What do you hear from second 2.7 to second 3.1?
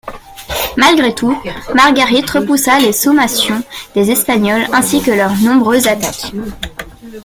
les